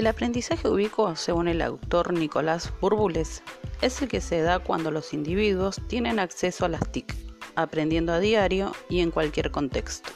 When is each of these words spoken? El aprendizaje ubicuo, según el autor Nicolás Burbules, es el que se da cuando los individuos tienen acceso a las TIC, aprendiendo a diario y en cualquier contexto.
El 0.00 0.06
aprendizaje 0.06 0.66
ubicuo, 0.66 1.14
según 1.14 1.46
el 1.46 1.60
autor 1.60 2.14
Nicolás 2.14 2.72
Burbules, 2.80 3.42
es 3.82 4.00
el 4.00 4.08
que 4.08 4.22
se 4.22 4.40
da 4.40 4.58
cuando 4.58 4.90
los 4.90 5.12
individuos 5.12 5.78
tienen 5.88 6.18
acceso 6.18 6.64
a 6.64 6.70
las 6.70 6.90
TIC, 6.90 7.14
aprendiendo 7.54 8.14
a 8.14 8.18
diario 8.18 8.72
y 8.88 9.00
en 9.00 9.10
cualquier 9.10 9.50
contexto. 9.50 10.08